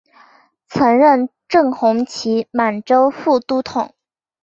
[0.67, 3.93] 曾任正红旗满洲副都统。